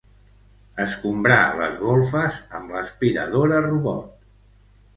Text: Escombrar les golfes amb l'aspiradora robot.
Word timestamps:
Escombrar 0.85 1.41
les 1.59 1.75
golfes 1.83 2.41
amb 2.61 2.75
l'aspiradora 2.77 3.63
robot. 3.69 4.29